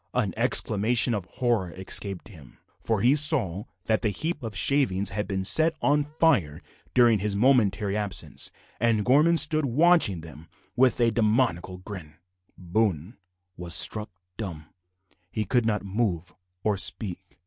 [0.15, 5.27] An exclamation of horror escaped him, for he saw that the heap of shavings had
[5.27, 6.59] been set on fire
[6.95, 12.15] during his momentary absence, and Gorman stood watching them with a demoniacal grin.
[12.57, 13.19] Boone
[13.57, 14.73] was struck dumb.
[15.29, 16.33] He could not move
[16.63, 17.37] or speak.